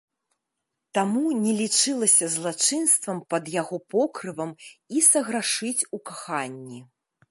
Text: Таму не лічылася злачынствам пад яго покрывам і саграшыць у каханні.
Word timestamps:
Таму 0.97 1.33
не 1.43 1.53
лічылася 1.59 2.31
злачынствам 2.37 3.21
пад 3.35 3.43
яго 3.61 3.75
покрывам 3.97 4.51
і 4.99 5.09
саграшыць 5.13 5.79
у 5.99 6.07
каханні. 6.13 6.87